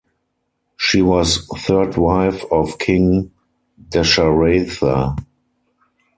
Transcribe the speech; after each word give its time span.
She 0.77 1.03
was 1.03 1.45
third 1.59 1.95
wife 1.95 2.43
of 2.51 2.79
King 2.79 3.29
Dasharatha. 3.89 5.15